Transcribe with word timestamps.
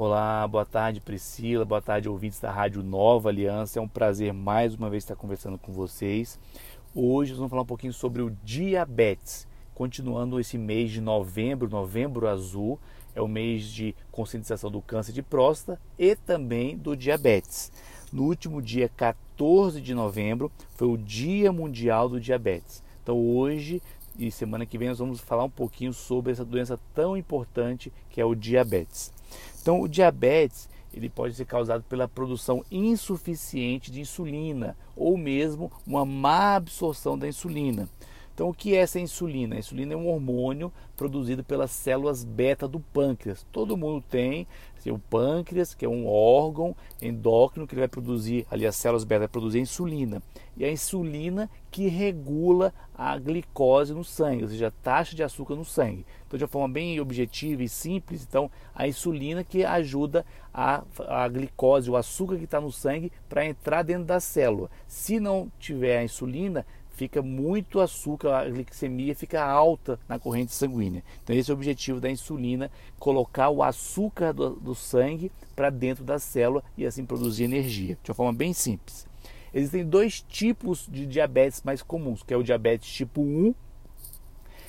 Olá, 0.00 0.46
boa 0.46 0.64
tarde 0.64 1.00
Priscila, 1.00 1.64
boa 1.64 1.82
tarde 1.82 2.08
ouvintes 2.08 2.38
da 2.38 2.52
Rádio 2.52 2.84
Nova 2.84 3.30
Aliança. 3.30 3.80
É 3.80 3.82
um 3.82 3.88
prazer 3.88 4.32
mais 4.32 4.76
uma 4.76 4.88
vez 4.88 5.02
estar 5.02 5.16
conversando 5.16 5.58
com 5.58 5.72
vocês. 5.72 6.38
Hoje 6.94 7.32
nós 7.32 7.38
vamos 7.38 7.50
falar 7.50 7.62
um 7.62 7.66
pouquinho 7.66 7.92
sobre 7.92 8.22
o 8.22 8.30
diabetes. 8.44 9.44
Continuando 9.74 10.38
esse 10.38 10.56
mês 10.56 10.92
de 10.92 11.00
novembro, 11.00 11.68
novembro 11.68 12.28
azul, 12.28 12.78
é 13.12 13.20
o 13.20 13.26
mês 13.26 13.64
de 13.64 13.92
conscientização 14.12 14.70
do 14.70 14.80
câncer 14.80 15.10
de 15.10 15.20
próstata 15.20 15.80
e 15.98 16.14
também 16.14 16.76
do 16.76 16.96
diabetes. 16.96 17.72
No 18.12 18.22
último 18.22 18.62
dia 18.62 18.88
14 18.96 19.80
de 19.80 19.94
novembro 19.94 20.48
foi 20.76 20.86
o 20.86 20.96
Dia 20.96 21.50
Mundial 21.50 22.08
do 22.08 22.20
Diabetes. 22.20 22.84
Então 23.02 23.18
hoje 23.18 23.82
e 24.18 24.30
semana 24.30 24.66
que 24.66 24.76
vem 24.76 24.88
nós 24.88 24.98
vamos 24.98 25.20
falar 25.20 25.44
um 25.44 25.50
pouquinho 25.50 25.92
sobre 25.92 26.32
essa 26.32 26.44
doença 26.44 26.78
tão 26.94 27.16
importante 27.16 27.92
que 28.10 28.20
é 28.20 28.24
o 28.24 28.34
diabetes. 28.34 29.12
Então, 29.62 29.80
o 29.80 29.88
diabetes 29.88 30.68
ele 30.92 31.08
pode 31.08 31.34
ser 31.34 31.44
causado 31.44 31.84
pela 31.84 32.08
produção 32.08 32.64
insuficiente 32.70 33.92
de 33.92 34.00
insulina 34.00 34.76
ou 34.96 35.16
mesmo 35.16 35.70
uma 35.86 36.04
má 36.04 36.56
absorção 36.56 37.16
da 37.16 37.28
insulina. 37.28 37.88
Então, 38.38 38.50
o 38.50 38.54
que 38.54 38.76
é 38.76 38.78
essa 38.78 39.00
insulina? 39.00 39.56
A 39.56 39.58
insulina 39.58 39.94
é 39.94 39.96
um 39.96 40.06
hormônio 40.06 40.72
produzido 40.96 41.42
pelas 41.42 41.72
células 41.72 42.22
beta 42.22 42.68
do 42.68 42.78
pâncreas. 42.78 43.44
Todo 43.50 43.76
mundo 43.76 44.00
tem 44.08 44.46
assim, 44.78 44.92
o 44.92 44.98
pâncreas, 44.98 45.74
que 45.74 45.84
é 45.84 45.88
um 45.88 46.06
órgão 46.06 46.76
endócrino 47.02 47.66
que 47.66 47.74
vai 47.74 47.88
produzir, 47.88 48.46
ali 48.48 48.64
as 48.64 48.76
células 48.76 49.02
beta 49.02 49.20
vai 49.20 49.28
produzir 49.28 49.58
insulina. 49.58 50.22
E 50.56 50.64
a 50.64 50.70
insulina 50.70 51.50
que 51.68 51.88
regula 51.88 52.72
a 52.94 53.18
glicose 53.18 53.92
no 53.92 54.04
sangue, 54.04 54.44
ou 54.44 54.48
seja, 54.48 54.68
a 54.68 54.70
taxa 54.70 55.16
de 55.16 55.22
açúcar 55.24 55.56
no 55.56 55.64
sangue. 55.64 56.06
Então, 56.26 56.38
de 56.38 56.44
uma 56.44 56.48
forma 56.48 56.68
bem 56.68 57.00
objetiva 57.00 57.62
e 57.62 57.68
simples, 57.68 58.24
então 58.28 58.48
a 58.72 58.86
insulina 58.86 59.42
que 59.42 59.64
ajuda 59.64 60.24
a, 60.54 60.84
a 61.08 61.28
glicose, 61.28 61.90
o 61.90 61.96
açúcar 61.96 62.36
que 62.36 62.44
está 62.44 62.60
no 62.60 62.70
sangue, 62.70 63.12
para 63.28 63.44
entrar 63.44 63.82
dentro 63.82 64.04
da 64.04 64.20
célula. 64.20 64.70
Se 64.86 65.20
não 65.20 65.50
tiver 65.58 65.98
a 65.98 66.04
insulina, 66.04 66.64
fica 66.98 67.22
muito 67.22 67.78
açúcar, 67.78 68.34
a 68.34 68.50
glicemia 68.50 69.14
fica 69.14 69.40
alta 69.40 70.00
na 70.08 70.18
corrente 70.18 70.52
sanguínea. 70.52 71.04
Então 71.22 71.34
esse 71.34 71.48
é 71.48 71.54
o 71.54 71.56
objetivo 71.56 72.00
da 72.00 72.10
insulina, 72.10 72.72
colocar 72.98 73.50
o 73.50 73.62
açúcar 73.62 74.32
do, 74.32 74.50
do 74.56 74.74
sangue 74.74 75.30
para 75.54 75.70
dentro 75.70 76.02
da 76.02 76.18
célula 76.18 76.64
e 76.76 76.84
assim 76.84 77.06
produzir 77.06 77.44
energia, 77.44 77.96
de 78.02 78.10
uma 78.10 78.16
forma 78.16 78.32
bem 78.32 78.52
simples. 78.52 79.06
Existem 79.54 79.86
dois 79.86 80.20
tipos 80.20 80.88
de 80.90 81.06
diabetes 81.06 81.62
mais 81.62 81.82
comuns, 81.82 82.24
que 82.24 82.34
é 82.34 82.36
o 82.36 82.42
diabetes 82.42 82.90
tipo 82.90 83.20
1 83.22 83.54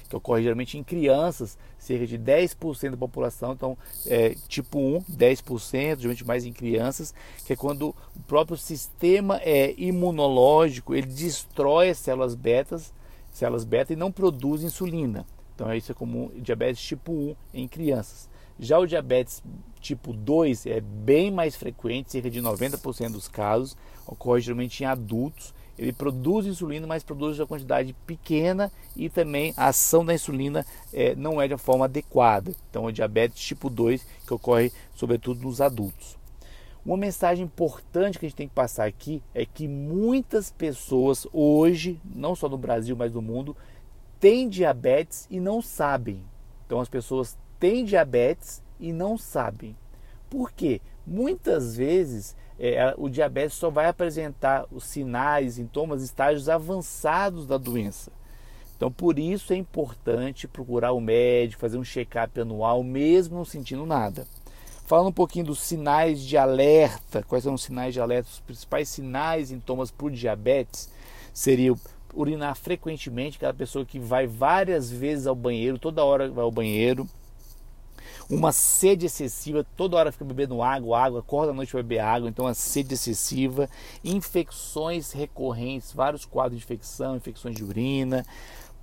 que 0.09 0.15
ocorre 0.15 0.41
geralmente 0.41 0.77
em 0.77 0.83
crianças, 0.83 1.57
cerca 1.77 2.07
de 2.07 2.17
10% 2.17 2.91
da 2.91 2.97
população, 2.97 3.53
então 3.53 3.77
é, 4.07 4.35
tipo 4.47 4.79
1, 4.79 5.02
10%, 5.03 5.97
geralmente 5.97 6.25
mais 6.25 6.45
em 6.45 6.52
crianças, 6.52 7.13
que 7.45 7.53
é 7.53 7.55
quando 7.55 7.95
o 8.15 8.19
próprio 8.27 8.57
sistema 8.57 9.39
é, 9.43 9.73
imunológico, 9.77 10.95
ele 10.95 11.07
destrói 11.07 11.91
as 11.91 11.99
células 11.99 12.33
betas, 12.33 12.91
células 13.31 13.63
beta 13.63 13.93
e 13.93 13.95
não 13.95 14.11
produz 14.11 14.63
insulina. 14.63 15.25
Então 15.53 15.71
isso 15.73 15.91
é 15.91 15.95
comum, 15.95 16.31
diabetes 16.37 16.81
tipo 16.81 17.11
1 17.11 17.35
em 17.53 17.67
crianças. 17.67 18.27
Já 18.59 18.80
o 18.80 18.87
diabetes 18.87 19.43
tipo 19.80 20.11
2 20.11 20.65
é 20.65 20.81
bem 20.81 21.31
mais 21.31 21.55
frequente, 21.55 22.11
cerca 22.11 22.30
de 22.30 22.41
90% 22.41 23.11
dos 23.11 23.27
casos, 23.27 23.77
ocorre 24.07 24.41
geralmente 24.41 24.83
em 24.83 24.85
adultos 24.87 25.53
ele 25.80 25.94
produz 25.94 26.45
insulina, 26.45 26.85
mas 26.85 27.03
produz 27.03 27.39
uma 27.39 27.47
quantidade 27.47 27.95
pequena 28.05 28.69
e 28.97 29.09
também 29.09 29.53
a 29.55 29.67
ação 29.67 30.03
da 30.03 30.13
insulina 30.13 30.66
é, 30.91 31.16
não 31.16 31.41
é 31.41 31.47
de 31.47 31.53
uma 31.53 31.58
forma 31.58 31.86
adequada. 31.86 32.53
Então, 32.69 32.89
é 32.89 32.91
diabetes 32.91 33.41
tipo 33.41 33.69
2 33.69 34.05
que 34.27 34.33
ocorre 34.33 34.73
sobretudo 34.94 35.41
nos 35.41 35.61
adultos. 35.61 36.17
Uma 36.86 36.97
mensagem 36.97 37.45
importante 37.45 38.19
que 38.19 38.25
a 38.25 38.30
gente 38.30 38.36
tem 38.36 38.47
que 38.49 38.53
passar 38.53 38.86
aqui 38.86 39.23
é 39.33 39.45
que 39.45 39.69
muitas 39.69 40.52
pessoas 40.52 41.25
hoje, 41.31 41.97
não 42.03 42.36
só 42.36 42.49
no 42.49 42.58
Brasil, 42.58 42.95
mas 42.97 43.14
no 43.14 43.21
mundo, 43.21 43.55
têm 44.20 44.49
diabetes 44.49 45.27
e 45.30 45.39
não 45.39 45.61
sabem. 45.61 46.21
Então 46.65 46.81
as 46.81 46.89
pessoas 46.89 47.37
têm 47.58 47.86
diabetes 47.86 48.61
e 48.80 48.92
não 48.92 49.17
sabem. 49.17 49.77
Por 50.30 50.52
quê? 50.52 50.81
Muitas 51.09 51.75
vezes 51.75 52.36
é, 52.59 52.93
o 52.95 53.09
diabetes 53.09 53.58
só 53.58 53.71
vai 53.71 53.87
apresentar 53.87 54.67
os 54.71 54.83
sinais, 54.83 55.55
sintomas, 55.55 56.03
estágios 56.03 56.47
avançados 56.47 57.47
da 57.47 57.58
doença. 57.58 58.11
Então, 58.77 58.92
por 58.92 59.17
isso 59.17 59.52
é 59.52 59.55
importante 59.55 60.48
procurar 60.48 60.92
o 60.92 61.02
médico, 61.02 61.59
fazer 61.59 61.80
um 61.80 61.83
check-up 61.83 62.39
anual, 62.39 62.83
mesmo 62.83 63.37
não 63.37 63.43
sentindo 63.43 63.87
nada. 63.87 64.27
Falando 64.86 65.08
um 65.08 65.14
pouquinho 65.14 65.45
dos 65.45 65.59
sinais 65.59 66.21
de 66.21 66.37
alerta, 66.37 67.23
quais 67.23 67.43
são 67.43 67.55
os 67.55 67.64
sinais 67.64 67.92
de 67.92 67.99
alerta? 67.99 68.30
Os 68.30 68.39
principais 68.39 68.87
sinais 68.87 69.49
e 69.49 69.55
sintomas 69.55 69.89
para 69.89 70.05
o 70.05 70.11
diabetes 70.11 70.92
seriam 71.33 71.75
urinar 72.14 72.55
frequentemente, 72.55 73.37
aquela 73.37 73.53
pessoa 73.53 73.83
que 73.83 73.99
vai 73.99 74.27
várias 74.27 74.92
vezes 74.92 75.25
ao 75.25 75.36
banheiro, 75.36 75.80
toda 75.80 76.03
hora 76.03 76.30
vai 76.30 76.43
ao 76.43 76.52
banheiro, 76.52 77.08
uma 78.30 78.52
sede 78.52 79.08
excessiva, 79.08 79.66
toda 79.76 79.98
hora 79.98 80.12
fica 80.12 80.23
bebendo 80.23 80.62
água, 80.62 81.00
água, 81.00 81.20
acorda 81.20 81.52
à 81.52 81.56
noite 81.56 81.72
para 81.72 81.82
beber 81.82 82.00
água, 82.00 82.30
então 82.30 82.45
uma 82.45 82.54
sede 82.54 82.94
excessiva, 82.94 83.67
infecções 84.04 85.12
recorrentes, 85.12 85.92
vários 85.92 86.26
quadros 86.26 86.60
de 86.60 86.64
infecção, 86.64 87.16
infecções 87.16 87.56
de 87.56 87.64
urina, 87.64 88.23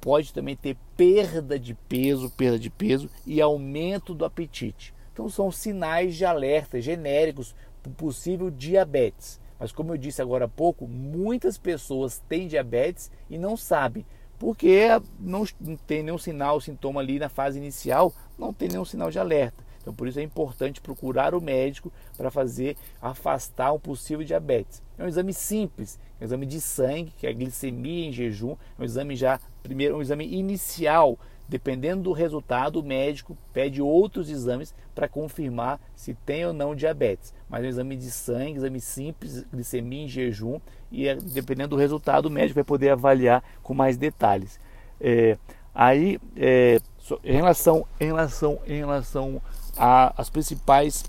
pode 0.00 0.32
também 0.32 0.56
ter 0.56 0.76
perda 0.96 1.58
de 1.58 1.74
peso, 1.74 2.28
perda 2.30 2.58
de 2.58 2.68
peso 2.68 3.08
e 3.24 3.40
aumento 3.40 4.14
do 4.14 4.24
apetite. 4.24 4.92
Então 5.12 5.28
são 5.28 5.50
sinais 5.52 6.16
de 6.16 6.24
alerta 6.24 6.80
genéricos 6.80 7.54
para 7.82 7.92
possível 7.92 8.50
diabetes. 8.50 9.40
Mas 9.58 9.72
como 9.72 9.92
eu 9.92 9.96
disse 9.96 10.20
agora 10.20 10.44
há 10.44 10.48
pouco, 10.48 10.86
muitas 10.86 11.56
pessoas 11.56 12.22
têm 12.28 12.48
diabetes 12.48 13.10
e 13.30 13.38
não 13.38 13.56
sabem 13.56 14.04
porque 14.38 14.88
não, 15.18 15.44
tem 15.86 16.02
nenhum 16.02 16.18
sinal, 16.18 16.60
sintoma 16.60 17.00
ali 17.00 17.18
na 17.18 17.28
fase 17.28 17.58
inicial, 17.58 18.12
não 18.38 18.52
tem 18.52 18.68
nenhum 18.68 18.84
sinal 18.84 19.10
de 19.10 19.18
alerta. 19.18 19.64
Então, 19.80 19.94
por 19.94 20.08
isso 20.08 20.18
é 20.18 20.22
importante 20.22 20.80
procurar 20.80 21.32
o 21.32 21.40
médico 21.40 21.92
para 22.16 22.28
fazer 22.28 22.76
afastar 23.00 23.72
um 23.72 23.78
possível 23.78 24.24
diabetes. 24.24 24.82
É 24.98 25.04
um 25.04 25.06
exame 25.08 25.32
simples, 25.32 25.96
é 26.18 26.24
um 26.24 26.26
exame 26.26 26.44
de 26.44 26.60
sangue, 26.60 27.12
que 27.16 27.24
é 27.24 27.30
a 27.30 27.32
glicemia 27.32 28.08
em 28.08 28.12
jejum, 28.12 28.56
é 28.76 28.82
um 28.82 28.84
exame 28.84 29.14
já 29.14 29.38
primeiro 29.62 29.96
um 29.96 30.02
exame 30.02 30.26
inicial 30.26 31.16
Dependendo 31.48 32.02
do 32.02 32.12
resultado, 32.12 32.80
o 32.80 32.82
médico 32.82 33.36
pede 33.52 33.80
outros 33.80 34.28
exames 34.28 34.74
para 34.94 35.08
confirmar 35.08 35.80
se 35.94 36.14
tem 36.14 36.44
ou 36.44 36.52
não 36.52 36.74
diabetes. 36.74 37.32
Mas 37.48 37.64
um 37.64 37.68
exame 37.68 37.96
de 37.96 38.10
sangue, 38.10 38.58
exame 38.58 38.80
simples, 38.80 39.44
glicemia 39.52 40.04
em 40.04 40.08
jejum, 40.08 40.60
e 40.90 41.14
dependendo 41.14 41.70
do 41.70 41.76
resultado, 41.76 42.26
o 42.26 42.30
médico 42.30 42.56
vai 42.56 42.64
poder 42.64 42.90
avaliar 42.90 43.44
com 43.62 43.74
mais 43.74 43.96
detalhes. 43.96 44.58
É, 45.00 45.38
aí, 45.74 46.18
é, 46.36 46.80
em 47.22 47.36
relação, 47.36 47.86
em 48.00 48.06
relação, 48.06 48.58
em 48.66 48.78
relação 48.78 49.40
às 49.76 50.28
principais 50.28 51.04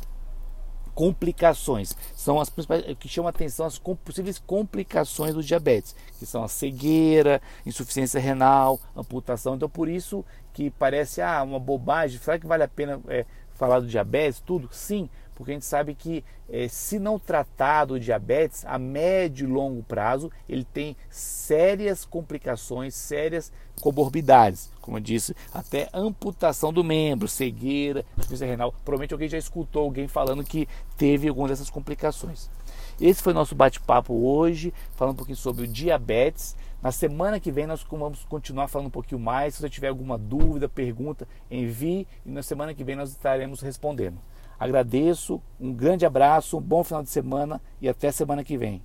complicações. 0.98 1.96
São 2.16 2.40
as 2.42 2.50
principais 2.50 2.84
que 2.98 3.08
chamam 3.08 3.28
a 3.28 3.30
atenção 3.30 3.68
as 3.68 3.78
possíveis 4.04 4.40
complicações 4.40 5.36
do 5.36 5.44
diabetes, 5.44 5.96
que 6.18 6.26
são 6.26 6.44
a 6.44 6.48
cegueira, 6.48 7.40
insuficiência 7.68 8.20
renal, 8.20 8.80
amputação. 8.96 9.54
Então 9.54 9.70
por 9.70 9.88
isso 9.88 10.26
que 10.54 10.72
parece 10.72 11.22
ah, 11.22 11.44
uma 11.44 11.60
bobagem, 11.60 12.20
será 12.20 12.40
que 12.40 12.48
vale 12.48 12.64
a 12.64 12.68
pena 12.68 13.00
é, 13.10 13.28
falar 13.54 13.80
do 13.80 13.86
diabetes, 13.86 14.42
tudo? 14.44 14.70
Sim, 14.72 15.08
porque 15.38 15.52
a 15.52 15.54
gente 15.54 15.66
sabe 15.66 15.94
que 15.94 16.26
eh, 16.50 16.68
se 16.68 16.98
não 16.98 17.20
tratado 17.20 17.94
o 17.94 18.00
diabetes, 18.00 18.66
a 18.66 18.80
médio 18.80 19.48
e 19.48 19.52
longo 19.52 19.84
prazo, 19.84 20.32
ele 20.50 20.64
tem 20.64 20.98
sérias 21.12 22.04
complicações, 22.04 22.96
sérias 22.96 23.54
comorbidades, 23.80 24.72
como 24.82 24.98
eu 24.98 25.02
disse, 25.02 25.36
até 25.54 25.90
amputação 25.94 26.74
do 26.74 26.84
membro, 26.84 27.28
cegueira, 27.28 28.04
insuficiência 28.18 28.48
renal. 28.48 28.72
Provavelmente 28.84 29.14
alguém 29.14 29.30
já 29.30 29.38
escutou 29.38 29.84
alguém 29.84 30.08
falando 30.08 30.44
que 30.44 30.68
teve 30.98 31.28
alguma 31.28 31.48
dessas 31.48 31.70
complicações. 31.70 32.50
Esse 33.00 33.22
foi 33.22 33.32
nosso 33.32 33.54
bate-papo 33.54 34.16
hoje, 34.16 34.74
falando 34.96 35.14
um 35.14 35.18
pouquinho 35.18 35.38
sobre 35.38 35.66
o 35.66 35.68
diabetes. 35.68 36.56
Na 36.82 36.92
semana 36.92 37.40
que 37.40 37.52
vem 37.52 37.68
nós 37.68 37.86
vamos 37.88 38.26
continuar 38.26 38.68
falando 38.68 38.88
um 38.88 38.92
pouquinho 38.92 39.22
mais. 39.22 39.54
Se 39.54 39.62
você 39.62 39.70
tiver 39.70 39.90
alguma 39.90 40.18
dúvida, 40.18 40.68
pergunta, 40.68 41.28
envie 41.52 42.08
e 42.26 42.32
na 42.32 42.42
semana 42.42 42.74
que 42.74 42.84
vem 42.84 42.96
nós 42.96 43.12
estaremos 43.12 43.62
respondendo. 43.62 44.18
Agradeço, 44.60 45.42
um 45.60 45.72
grande 45.72 46.06
abraço, 46.06 46.58
um 46.58 46.62
bom 46.62 46.84
final 46.84 47.04
de 47.04 47.10
semana 47.10 47.62
e 47.82 47.88
até 47.88 48.12
semana 48.12 48.44
que 48.44 48.58
vem. 48.58 48.82